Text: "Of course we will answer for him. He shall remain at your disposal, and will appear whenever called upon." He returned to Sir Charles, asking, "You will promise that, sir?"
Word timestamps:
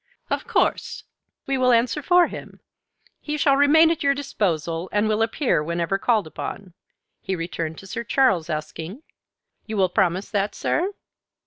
"Of 0.31 0.47
course 0.47 1.03
we 1.45 1.59
will 1.59 1.71
answer 1.71 2.01
for 2.01 2.25
him. 2.25 2.59
He 3.19 3.37
shall 3.37 3.55
remain 3.55 3.91
at 3.91 4.01
your 4.01 4.15
disposal, 4.15 4.89
and 4.91 5.07
will 5.07 5.21
appear 5.21 5.63
whenever 5.63 5.99
called 5.99 6.25
upon." 6.25 6.73
He 7.21 7.35
returned 7.35 7.77
to 7.77 7.85
Sir 7.85 8.03
Charles, 8.03 8.49
asking, 8.49 9.03
"You 9.67 9.77
will 9.77 9.89
promise 9.89 10.31
that, 10.31 10.55
sir?" 10.55 10.93